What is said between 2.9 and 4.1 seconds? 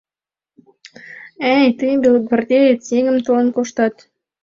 еҥым толен коштат?